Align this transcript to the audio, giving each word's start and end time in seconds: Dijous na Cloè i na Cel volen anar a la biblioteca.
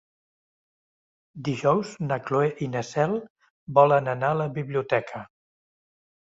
Dijous 1.47 1.91
na 2.07 2.17
Cloè 2.31 2.49
i 2.67 2.71
na 2.77 2.83
Cel 2.89 3.15
volen 3.79 4.13
anar 4.17 4.35
a 4.37 4.41
la 4.43 4.51
biblioteca. 4.59 5.27